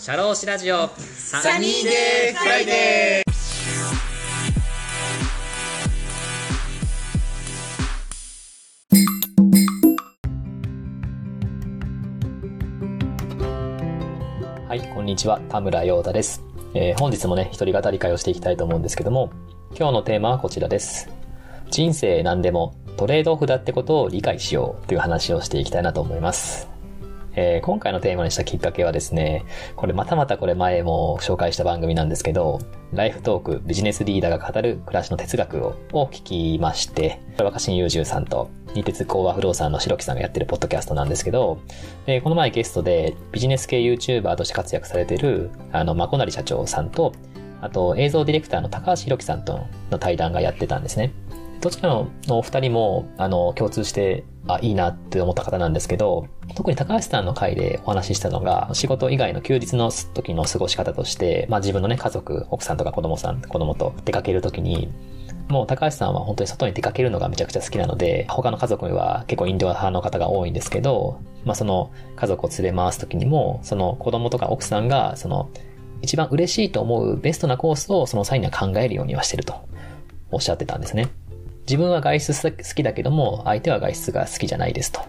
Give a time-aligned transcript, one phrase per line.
[0.00, 3.30] シャローシラジオサニーデーフライデー
[14.66, 15.38] はい、こんにちは。
[15.50, 16.42] 田村陽太です。
[16.72, 19.30] えー本日もね、一人語り回をしていきたいと思うんですけども、
[19.78, 21.10] 今日のテーマはこちらです。
[21.70, 26.79] 人生何でもトレードオフだってことを理解しようという話をしていきたいなと思います。
[27.34, 29.44] えー今回のテーマにしたきっかけはですね、
[29.76, 32.58] これまたまたこれ前も紹介した番組なんですけど、
[32.92, 41.60] ライフトークビジネスリーダーが語る暮らしの哲学をを聞きまして、若新雄十さんと、二鉄工和不動産の白木さんがやってるポッドキャストなんですけど、
[42.06, 47.12] でこの前ゲストでビジネス系 YouTuber として活躍されてる、あの、まこなり社長さんと、
[47.60, 51.12] あと映像ディレクターの高橋弘樹さんとの対談がやってたんですね。
[51.60, 64.90] どちらのお二人も、あの、共通して、あ、いいなって思った方なんですけど、特に高橋さんの回でお話ししたのが、仕事以外の休日の時の過ごし方として、まあ自分のね、家族、奥さんとか子供さん、子供と出かける時に、
[65.48, 75.50] もう高橋さんは本当に外に出かけるのがめちゃくちゃ好きなので、他の家族には結構インドア派の方が多いんですけど、まあその家族を連れ回す時にも、その子供とか奥さんが、その
[76.02, 79.54] 一番嬉しいと思うベストなコースをその際には考えるようにはしてると
[80.30, 81.08] おっしゃってたんですね。
[81.62, 85.00] 自分は外出好きだけども、相手は外出が好きじゃないですと。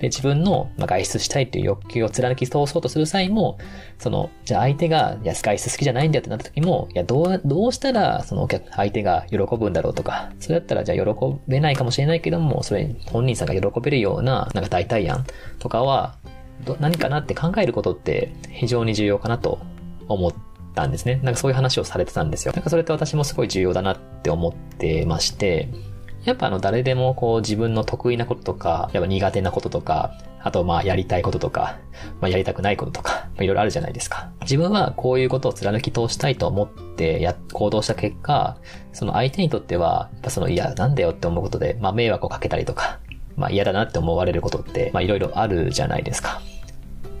[0.00, 3.58] で、自分の外出したいという欲求を貫き通そうとする際も、
[3.98, 11.14] その、じゃあ相手が、いや、外出好きじゃないんだよってなった時も、いや、どう、どうしたら、そのお客、相手が喜ぶんだろうとか、それだったら、じゃあ喜
[11.48, 15.24] べないかもしれないけども、それ、本人さんが喜べるような、なんか代替案
[15.58, 16.16] とかは、
[16.64, 19.58] ど何かなって考えることって非常に重要かなと
[20.08, 20.34] 思っ
[20.74, 21.20] たんですね。
[21.22, 22.52] なんかそういう話をされてたんですよ。
[22.54, 25.68] なんかそれって私もすごい重要だなって思ってまして、
[26.24, 31.78] やっぱあの誰でもこう自分の得意なこととか、やっぱ苦手なこととか、あとまあやりたいこととか、
[32.20, 34.30] まあやりたくないこととか、 まあいろいろあるじゃないですか。
[34.42, 38.56] 自分はこういうことを貫き通したいと思ってや、行動した結果、
[38.92, 43.00] その相手にとっては、やっぱそのいや、なんだよって思うことで、まあ迷惑をかけたりとか、
[43.36, 46.40] まあ嫌だなって思われることって、まあいろいろあるじゃないですか。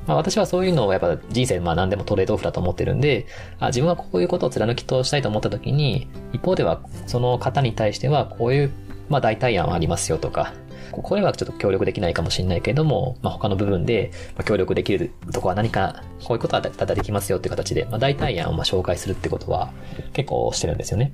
[0.06, 3.26] まあ私はそういうのをやっぱ人生まあ何でもトレードオフだと思ってるんで、
[3.58, 8.72] あ自分はこういうことを貫き通したいと思った時に、一方ではその方に対してはこういう
[9.08, 10.54] まあ代替案はありますよとか、
[10.90, 14.10] これはちょっと協力できないかもしれないけれども、まあ他の部分で
[14.44, 19.72] 協力できるとこは何か、こういうことはただできますよっていう形で、まあ代替案をまあ紹介するってことは
[20.12, 21.12] 結構してるんですよね。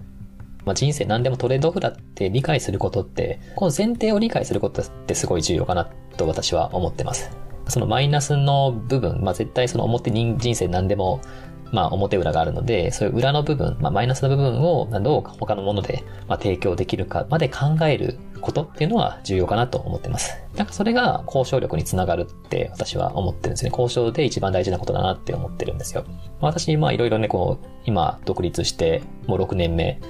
[0.64, 5.88] まあ、人生何でもトレードオフだって理解することって、この前提を理解することってすごい重要かな
[6.18, 7.30] と私は思ってます。
[7.68, 11.20] そのマイナスの部分、まあ、絶対その表人人生何でも、
[11.72, 20.36] まあ、表裏があるので、そういう裏の部分、まあ、マイナスの部分をどう他のもので、まあ、提供できるかまで考えることっていうのは重要かなと思ってます。
[20.56, 23.70] なんかそれが交渉力につながるって私は思ってるんですね。
[23.70, 26.04] 交渉で一番大事なことだなって思ってるんですよ。
[26.40, 30.00] まあ私、まあいろいろね、こう、今独立してもう6年目、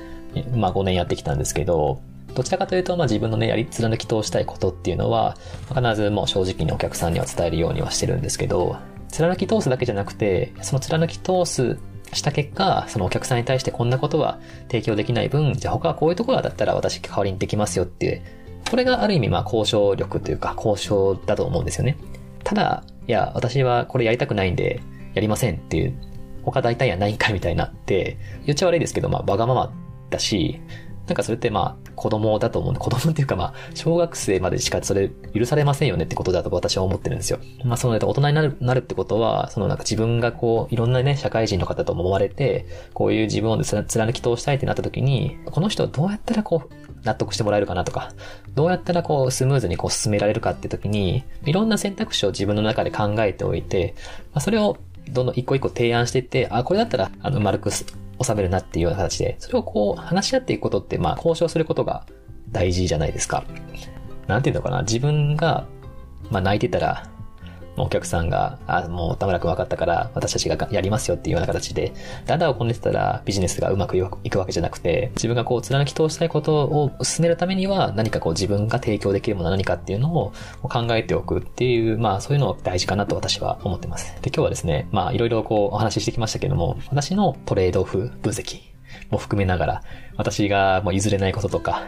[0.55, 2.01] まあ5年やってきたんですけど、
[2.35, 5.37] どちらかというと、まあ自分のね、やり貫き通したいことっていうのは、
[5.75, 8.77] 必ずもう正直にお客さんには伝えるようにはしてるんですけど、
[9.09, 11.79] 貫き通すだけじゃなくて、その貫き通す
[12.13, 18.23] した結果、そのお客さんに対してこんなことは提供できない分、じゃあ他はこういうところだったら私代わりにできますよっていう、
[18.71, 21.97] これがある意味まあ交渉力というか交渉だと思うんですよね。
[22.45, 24.81] ただ、いや、私はこれやりたくないんで、
[25.15, 25.95] やりませんっていう、
[26.43, 29.73] 他大体やないんかいみたいなって、言っちゃ悪いですけど、まあ、わがまま
[30.11, 30.61] だし、
[31.09, 37.41] なんかそれってまあ、子供だと思うんで、子供っていうかまあ、小学生までしかそれ許されませんよねってことだと私は思ってるんですよ。
[37.65, 46.75] まあ、その大人になる、なるってことは、そのなんか自分がこう、いろんなね、社会人の方と思われて、こういう自分を貫き通したいってなった時に、この人どうやったらこう、
[47.05, 48.13] 納得してもらえるかなとか、
[48.55, 53.95] どうやったらこう、スムーズにこう進められるかって時に、いろんな選択肢を自分の中で考えておいて、
[54.35, 54.77] まあ、それを
[55.11, 57.71] どんどん一個一個提案していって、あ、これだったら、あの、丸く
[58.23, 62.07] 収めるなっていうような形で、それをこう、話し合っていくことって、まあ、交渉することが
[62.51, 63.45] 大事じゃないですか。
[64.27, 65.67] なんていうのかな、自分が、
[66.31, 67.05] まあ、泣いてたら、
[67.85, 71.93] お客さんが、あ、もう田村くん分かったから、私たちがやりますよっていうような形で、
[72.27, 80.33] だんだんこねてたらビジネスがうまくいくわけじゃなくて、自分がこう貫き通したいことを進めるためには、何かこう自分が提供できるものは何かっていうのを
[80.63, 84.15] 考えておくっていう、まあそういうの大事かなと私は思ってます。
[84.23, 88.61] で、今日はですね、まあいろいろこうお話ししてきましたけども、私のトレードオフ分析
[89.11, 89.83] も含めながら、
[90.17, 91.83] 私がもう譲れないこととか、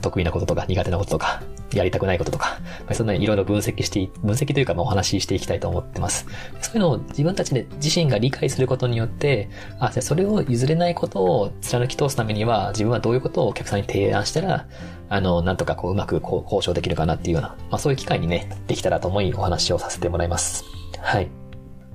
[0.00, 1.42] 得意なこととか苦手なこととか、
[1.76, 2.58] やりたくないこととか、
[2.92, 6.26] そんなにいろいろ分析して、分析というかまあお話ししていきたいと思ってます。
[6.60, 9.48] そういうのを自分たちで自身が理解することによって、
[9.78, 14.66] あ、じゃそれを譲れないことを貫き通すためには、自分はどういうことをお客さんに提案したら、
[15.08, 20.64] あの、なんとかこううまくこう交渉できるかなっていうような、まあそういう機会にね、できたらと思いお話をさせてもらいます。
[21.00, 21.41] はい。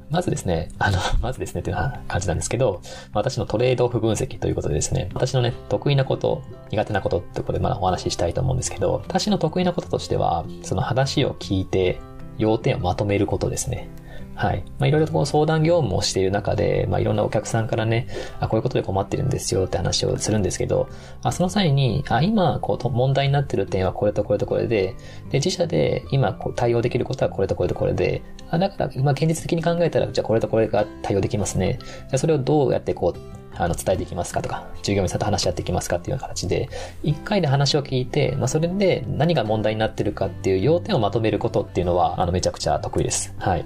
[0.09, 1.77] まずですね、あの、 まずですねっていう
[2.07, 2.81] 感じなんですけど、
[3.13, 11.99] 私のトレードオフ分析ということでですね、私のね、得意なこと、苦手なことってことでまだお話ししたいと思うんですけど、私の得意なこととしては、その話を聞いて、
[12.37, 13.89] 要点をまとめることですね。
[14.37, 14.63] はい。
[14.77, 18.07] まあ、いろいろとこう相談業務をしている中で、まあ、いろんなお客さんからね、
[18.39, 20.87] あ、こういうことで困ってるんですよって話をするんですけど、
[21.23, 24.95] あその際に、あ、今、こう、問題になってる点はこれとこれとこれで、
[25.31, 31.79] で、自社で今こう対応できることはこれとこれとこれで、あ、だから、ま、現実的に考えたら、じゃあこれとこれが対応できますね。
[32.09, 36.69] じゃそれをどうやってこう、あの、伝えていきますかとか、従業員さんと話し合っていきますかっていうような形で、
[37.01, 43.33] 一回で話を聞いて、まあ、それで何が問題になってるかっていう要点をまとめることっていうのは、あの、めちゃくちゃ得意です。
[43.39, 43.65] はい。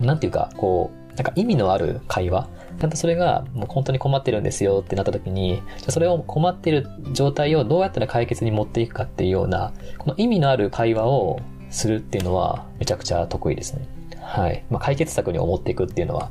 [0.00, 2.48] なんていうか、こう、なんか意味のある会話？
[2.80, 11.40] ちゃんとそれが、もう本当に困ってるんですよってなった時に、じゃそれを困ってる状態をどうやったら解決に持っていくかっていうような、この意味のある会話を
[11.70, 13.86] するっていうのは、めちゃくちゃ得意ですね。
[14.20, 14.64] はい。
[14.70, 16.30] まあ、解決策に思っていくっていうのは、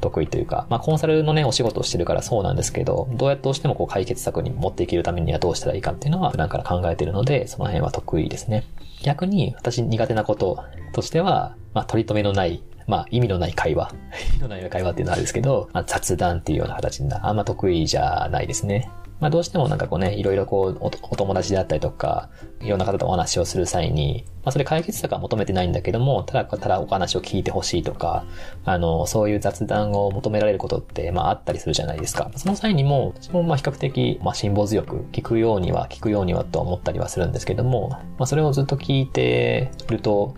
[0.00, 8.64] 得意というか、まあ、コンサルのね、お仕事をしてるからそうなんですけど、どうやってどうしてもこう解決策に持っていけるためにはどうしたらいいかっていうのは普段から考えてるので、その辺は得意ですね。
[9.02, 13.92] 逆に、私苦手なこととしては、まあ、取り留めのないまあ、意味のない会話。
[14.32, 18.90] 意味のない会話っていうのはあるんですけど、まあ、雑談っていうような形になあんま得意じゃないですね。
[19.22, 22.28] まあ、どうしてもなんかこうね、いろいろこうお、お友達であったりとか、
[22.60, 28.24] いろんな方とお話をする際に、まあ、それ解決策は求めてないんだけども、ただ、ただお話を聞いてほしいとか、
[28.64, 32.32] あの、そういう雑談を求められることって、まあ、あったりするじゃないですか。
[32.34, 40.34] その際にも、私もまあ、比較的、まあ、辛抱強く聞くようには、聞くようにはと思ったりはするんですけども、まあ、それをずっと聞いてると、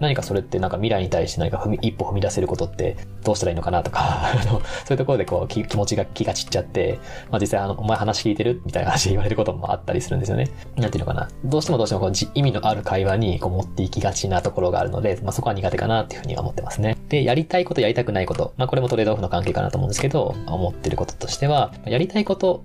[0.00, 4.00] 何かそれってなんか未来に対して何か踏み、一歩踏み出せることってどうしたらいいのかなとか、
[4.32, 6.98] あの、そういうところでこう気持ちが気が散っちゃって、
[7.30, 10.50] まあ実際あの、お前話聞いてるみたいな話言われることもあったりするんですよね。
[10.76, 11.28] なんていうのかな。
[11.44, 16.96] どうしてもどうしてもこう意味のある会話にこう持っていきがちなところがあるので、まあそこは苦手かなっていうふうには思ってますね。
[17.08, 18.52] で、やりたいことやりたくないこと。
[18.56, 22.64] まあこれもトレードオフの関係かなと思うんですけど、思ってることとしては、やりたいこと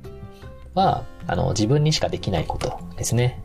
[0.73, 3.43] は、あの、自分にしかできないことですね。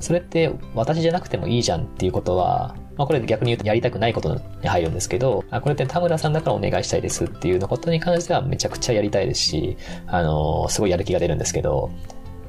[0.00, 11.90] それって私じゃなくてもいいじゃんっていうことは、まあ、これ逆に言うとやりたくないことに入るんですけど、あこれって田村さんだからお願いしたいですっていうのことに関してはめちゃくちゃやりたいですし、あのー、すごいやる気が出るんですけど、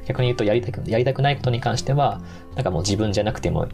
[0.06, 2.22] 逆に言うとやりたく、やりたくないことに関しては、
[2.56, 3.68] なんかもう自分じゃなくても、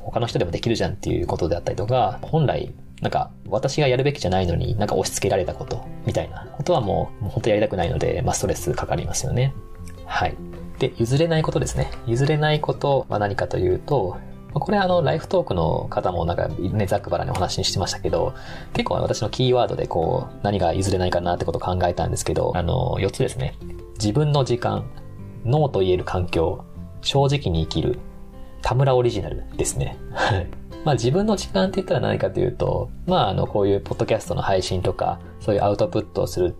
[0.00, 9.54] 他の人でもできるじゃんっていうことであったりとか、本来、なんか、私がやるべきじゃないのに、なんか押し付けられたこと、みたいなことはもう、もう本当やりたくないので、まあ、ストレスかかりますよね。
[10.06, 10.36] はい。
[10.78, 11.90] で、譲れないことですね。
[12.06, 14.16] 譲れないことは何かというと、
[14.54, 18.34] これあの、ライフトークの方もなんかね、ざっくばらにお話にしてましたけど、
[18.72, 23.56] 結構私のキーワードでこう、何が譲れないかなってことを考えたんですけど、あの、4つですね。
[23.94, 24.84] 自分の時間、
[25.44, 26.64] ノーと言える環境、
[27.02, 27.98] 正直に生きる、
[28.62, 29.98] 田村オリジナルですね。
[30.12, 30.46] はい。
[30.84, 36.54] まあ自分の時間って言ったら何かというと、まああの、こういうポッドキャストの配信とか、そういうアウトプットをする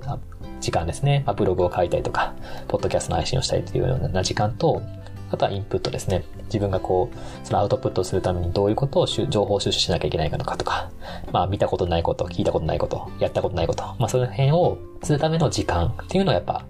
[0.61, 1.23] 時間ですね。
[1.27, 2.35] まあ、ブログを書いたりとか、
[2.69, 4.83] ポッドキャストの配信をしたりというような時間と、
[5.31, 6.25] あとはインプットですね。
[6.45, 10.91] 自分がこう、そのアウトプットするためにどういうことを情報収集しなきゃいけないかとかとか、
[11.33, 16.65] まあ見たことないこと、聞いたことないこと、やったことないこと、まあその辺をするための時間っていうのはやっぱ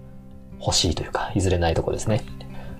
[0.59, 2.23] 欲しいというか、譲れないとこですね。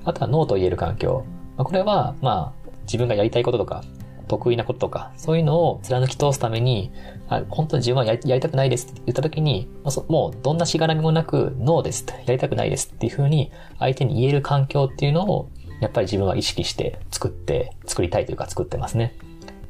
[0.03, 1.25] あとはノーと言える環境。
[1.57, 3.83] まあ、これは、まあ、自分がやりたいこととか、
[4.27, 6.91] 得意なこととか、そういうのを貫き通すために、
[7.27, 9.69] あ本当に自分はやりたくないですって言った時に、
[10.07, 12.05] もうどんなしがらみもなく、ノーです。
[12.25, 19.15] やりたくないですっていう風に相手に言える環境っていうのを、やっぱり自分は意識して作って、作りたいというか作ってますね。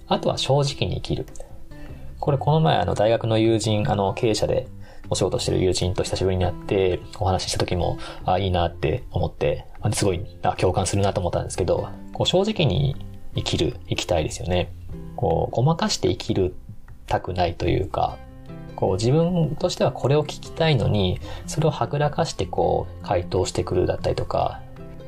[0.08, 1.26] あとは正直に生きる。
[2.20, 4.68] これこの前あの大学の友人、あの経営者で
[5.10, 12.96] お仕事してる友人と久しぶりに会ってお話しした時も、あいいなって思って、すごいあ共感するなと思ったんですけど、こう正直に
[13.36, 14.74] 生きる、生きたいですよね。
[15.16, 16.56] こう、ごまかして生きる
[17.08, 18.18] たくないというか、
[18.76, 24.62] こう自分としてはこれを聞きたいのに、それをはぐらかしてこう回答してくるだったりとか、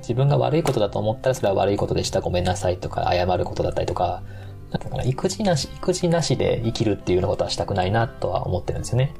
[0.08, 4.24] 自分が悪いことだと思ったらそれは悪いことでした、ごめんなさいとか謝ることだったりとか、
[4.72, 9.14] なんか育児なし、育児なしで生きるっていうようなことはしたくないなとは思ってるんですよね。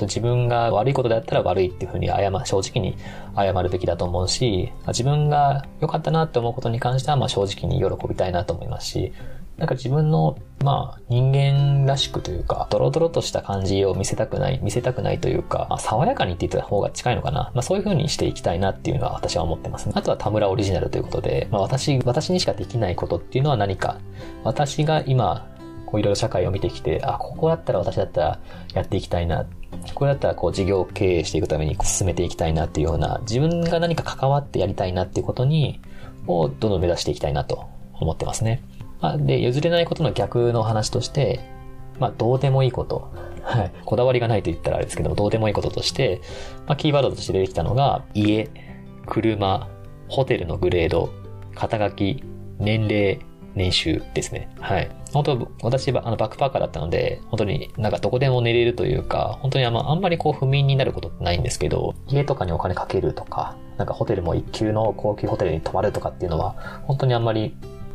[0.00, 2.96] 自分が悪いことだったら悪いっていうふうに謝、正直に
[3.36, 9.12] 謝るべきだと思うし、自分が良かったなって思うことに関しては、まあ正直に喜びたいなと思いますし、
[9.58, 17.52] なんか自分の、まあ、人間らしくというか、ドロドロとした感じを見せたくない、見せたくないというか、まあ、爽やかにって言った方が近いのかな。
[17.54, 19.92] まあ、そういう風にしていきたいなっていうのは私は思ってますね。
[19.94, 23.98] あとは田村オリジナルということで、まあ、私、私にしかできないことっていうのは何か、
[24.42, 25.46] 私が今、
[25.86, 28.38] こういろいろ社会を見てきて、あ、ここだったら私だったら
[28.74, 29.46] やっていきたいな。
[29.94, 35.80] これだったらこう事業経営していくために進めていきたいなっていうような、自分が何か関わってやりたいなっていうことに、
[36.26, 38.62] をどんどん目指していきたいなと思ってますね。
[39.02, 41.40] まあ、で、譲れないことの逆の話として、
[41.98, 43.12] まあ、どうでもいいこと。
[43.42, 43.72] はい。
[43.84, 46.22] こだわりがないと言ったらあれですけども、どうでもいいこととして、
[46.66, 48.48] まあ、キーワードとして出てきたのが、家、
[49.06, 49.68] 車、
[50.08, 51.10] ホテルのグレード、
[51.54, 52.24] 肩書き、
[52.58, 53.18] 年齢、
[53.54, 54.48] 年収ですね。
[54.60, 54.90] はい。
[55.12, 67.54] 本当、私はあのバックパーカーだったので、本当になんかどこでも寝れるというか、本当にあんまあんまりこう不眠になることってないんですけど、家とかにお金かけるとか、なんかホテルも一級の高級ホテルに泊まるとかっていうのは、本当にあんまり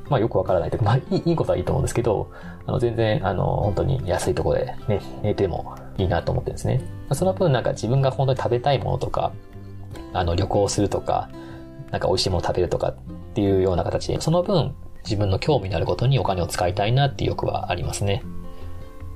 [0.09, 2.31] まあよくわからないというか、まあいいいいことはいいと思うんですけど、
[2.65, 6.81] あの全然、あの、本当に安いとこでね、寝てもいいなと思ってるんですね。
[7.13, 9.31] その分なんか自分が本当に食べたいものとか、
[10.13, 11.29] あの旅行するとか、
[11.91, 12.95] なんか美味しいもの食べるとかっ
[13.33, 18.23] ていうような形で、その分自分の興味のあることにお金を使いたいなっていう欲はありますね。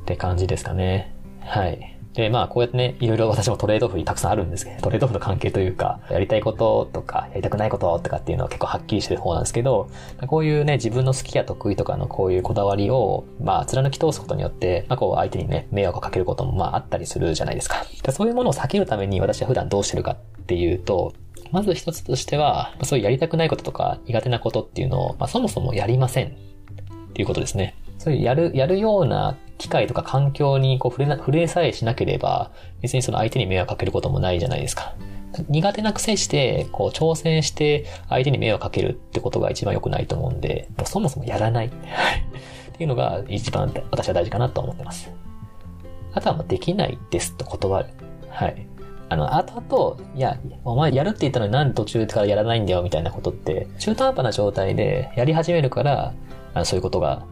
[0.04, 1.16] って感じですかね。
[1.42, 2.01] はい。
[2.14, 9.90] で、まあ、こうやってね、いろいろ私もトレードオフにたくさんあるんですけど、トレードオフの関係というか、やりたいこととか、やりたくないこととかっていうのは結構はっきりしてる方なんですけど、
[10.28, 17.86] こういうね、自分の好きや得意とかのこういうこだわりを、まあ、貫き通すことによって、まあ、こう、相手にね、迷惑をかけることもまあ、あったりするじゃないですか。
[18.04, 21.14] でそういうものを避けるために私は普段どうしてるかっていうと、
[21.52, 26.30] まず一つとしては、そういうやりたくないこととか苦手なことっていうのを、まあ、そもそもやりませんっ
[27.14, 27.76] ていうことですね。
[27.98, 32.52] そういうやる、やるような機会とか環境にこう触れな、触れさえしなければ、
[32.82, 34.96] 別にその相手に迷惑かけることもないじゃないですか。
[35.48, 41.68] 苦手な癖して、こう挑戦して相手に迷惑かけるってことが一番良くないと思うんで、そもそもやらない。
[41.68, 45.12] っていうのが一番私は大事かなと思ってます。
[46.14, 47.90] あとはもうできないですと断る。
[48.30, 48.68] はい。
[49.10, 56.14] あの、後々、いや、お前やるって言ったのになんで途中からやらないんだよみたいなことって、中途半端な状態でやり始めるから、
[56.54, 57.24] あそういうことが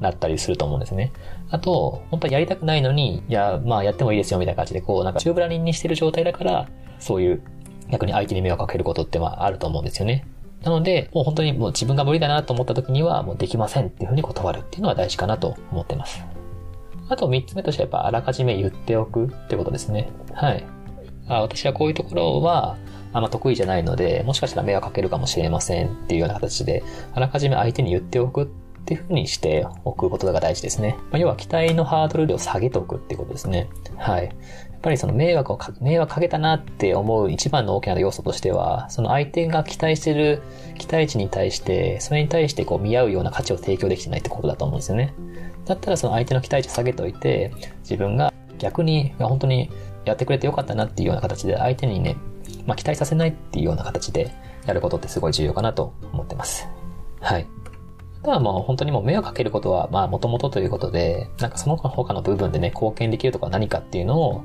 [0.00, 1.12] なったりすると思うんですね。
[1.50, 7.42] あと、本当はやりたくないのに、いや、まあやってもいいですよみたいな感じで、こう、なんか中ぶらりんにしてる状態だから、そういう、
[7.90, 10.26] 逆に相手に迷惑かけることってまああると思うんですよね。
[10.62, 16.24] なので、もう本当にもう自分が無理だなと思った時には、もうできませんっていうふうに断るっていうのは大事かなと思ってます。
[17.08, 20.10] あと三つ目としてはやっぱあらかじめ言っておくってことですね。
[20.32, 20.64] はい。
[21.28, 22.76] あ私はこういうところは、
[23.12, 28.46] あんま得意じゃないので、もしかしたら迷惑かけるかもしれませんっていうような形で、あらかじめ相手に言っておくっ
[28.80, 30.96] っていうふうにしておくことが大事ですね。
[31.10, 33.68] まあ、要は期待のハードル量を下げておくってことですね。
[33.96, 34.24] はい。
[34.24, 40.42] やっぱりその迷惑をか、迷惑かけたなって思う一番の大きな要素としては、その相手が期待してる
[40.78, 45.14] 期待値に対して、それに対してこう見合うような価値を提供できてないってことだと思うんですよね。
[45.66, 49.70] だったらその相手の期待値を下げておいて、自分が逆に本当に
[50.04, 52.16] やってくれてよかったなっていうような形で相手にね、
[52.66, 54.32] まあ期待させないっていうような形で
[54.66, 56.66] やることってすごい重要かなと思ってます。
[57.20, 57.46] はい。
[58.22, 64.44] あとはもう本当にもう目をかけることは、まあ元々とということで、なんかその他の部分でね、貢献できるとか何かっていうのを、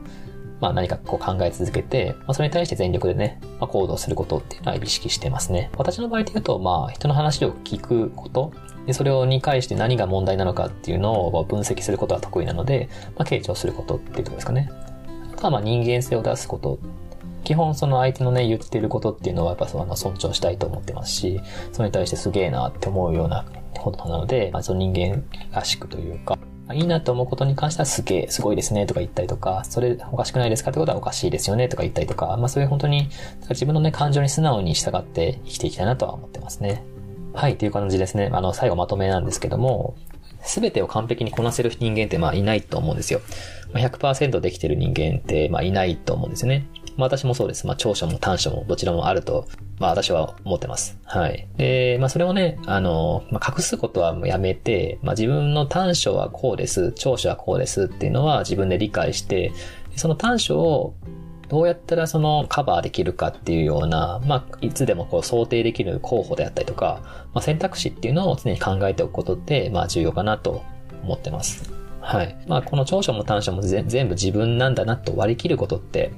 [0.61, 5.71] まあ何かこう考え続けて、まあそれに対して全力でね、まあ行動することっていうのは意識してますね。
[5.77, 8.53] 私の場合で言うと、まあ人の話を聞くこと、
[8.85, 14.71] で、それをに返して何が問題なのかっていうのを分析することは得意なので、まあ傾聴することっていうところですかね。
[15.33, 16.79] あとはまあ人間性を出すこと
[17.45, 21.39] 基本その相手のね、言ってることっていうのはやっぱその尊重したいと思ってますし、
[21.71, 23.45] それに対してすげえなって思うような
[23.81, 26.37] ことなので、まあ、その人間らしくというか、
[26.73, 33.09] いいなと思うことに関してはすげえ、すごいですねとか言ったりとか、それおかしくないですかってことはおかしいですよねとか言ったりとか、まあそういう本当に
[33.49, 36.83] 自分のね、感情に素直に従って生きていきたいなとは思ってますね。
[37.33, 38.29] はい、という感じですね。
[38.33, 39.95] あの、最後まとめなんですけども、
[40.41, 43.21] すべてを完璧にこなせる人間ってまあいないと思うんですよ。
[43.73, 46.65] 100%できてる人間ってまあいないと思うんですよね。
[46.97, 47.67] まあ私もそうです。
[47.67, 49.47] まあ長所も短所もどちらもあると、
[49.79, 50.97] まあ私は思ってます。
[51.03, 51.47] はい。
[51.57, 59.51] で、まあそれをね、あの、まあ隠すことはもうやめて、まあ自分の短所はこうです、長所はこうですっていうのは自分で理解して、
[59.95, 60.95] その短所を
[61.47, 67.01] どうやったらそのカバーできるかっていうような、まあ、いつでもこう想定できる候補であったりとか、
[67.33, 70.63] まあ、選択肢っていうのを常に考えておくことって、まあ、重要かなと
[71.03, 71.71] 思ってます。
[72.01, 72.37] はい。
[72.47, 76.11] まあ、この長所も短所も全部自分なんだなと割り切ることって、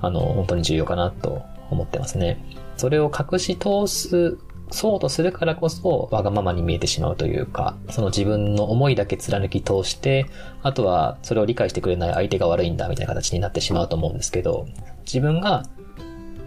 [0.00, 2.42] あの、本当に重要かなと思ってますね。
[2.76, 4.38] それを隠し通す、
[4.72, 10.26] そうとするからこそ、わがままに見えてしまうというか、その自分の思いだけ貫き通して、
[10.62, 14.66] あとはそれを理解してくれない相手が悪いんだみたいな形になってしまうと思うんですけど、
[15.04, 15.64] 自分が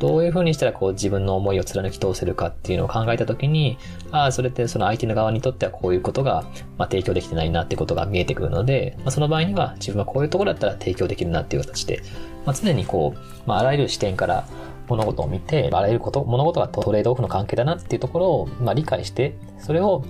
[0.03, 3.77] どういう風にしたらこう自分の思いを貫き通せるかっていうのを考えたときに、
[4.11, 6.43] ああ、それってその相手の側にとってはこういうことが、
[6.77, 12.01] まあ、提供できてないなってことが見えてくるので、まあ、その場合には自分はこういうところだったら提供できるなっていう形で、
[12.45, 14.47] まあ、常にこう、まあ、あらゆる視点から
[14.87, 20.03] 物事を見て、あらゆること、物事がトレードオフの関係だなっていうところを、まあ、理解して、それを、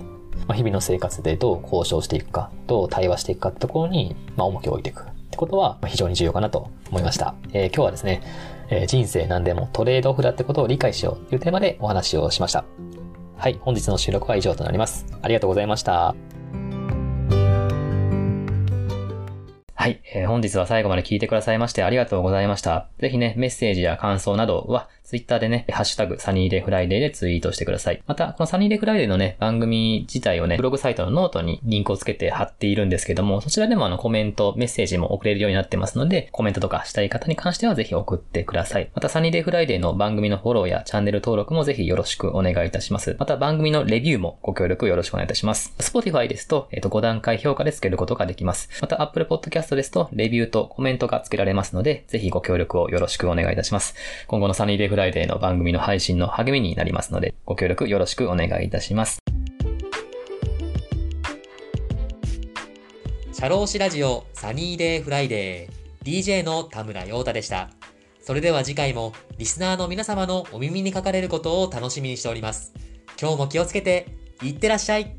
[0.46, 7.34] まあ、日々の生活でどう交渉していくか、どう対話していくかってところに、まあ、重きを置いていくってことは、非常に重要かなと思いました。
[7.52, 8.22] えー、今日はですね、
[8.68, 12.64] えー、人生何でもトレードオフだってことを理解しようというテーマでお話をしました。
[13.36, 15.06] はい、本日の収録は以上となります。
[15.22, 16.33] ありがとうございました。
[19.84, 22.88] はい、えー本日は最後まで聞いてくださいましてありがとうございました。
[23.00, 28.02] ぜひね、メッセージや感想などは、ツイッターでね、ハッシュタグ、サニーデフライデーでツイートしてください。
[28.06, 38.90] また、このサニーデフライデーのね、番組自体をね、ブログサイトのノートにリンクをつけて貼っているんですけども、そちらでもあの、コメント、メッセージも送れるようになってますので、コメントとかしたい方に関してはぜひ送ってください。
[38.94, 43.14] また、サニーデフライデーの番組のフォローやチャンネル登録もぜひよろしくお願いいたします。
[43.18, 45.74] また、番組のレビューもご協力よろしくお願いいたします。
[45.80, 48.70] Spotify ですと、えっ、と、5段階評価でつけることができます。
[48.80, 53.94] また、Apple Podcast ですと、レビューとコメントがつけられますので、ぜひご協力をよろしくお願いいたします。
[54.28, 59.18] 今後のサニーデイフライデーの番組の配信の励みになりますので、ご協力よろしくお願いいたします。
[63.32, 67.70] 社労士ラジオサニーデイフライデー DJ の田村陽太でした。
[68.20, 72.72] それでは次回もリスナーの皆様のお耳にかかれることを楽しみにしております。
[73.20, 74.06] 今日も気をつけて、
[74.44, 75.16] いってらっしゃい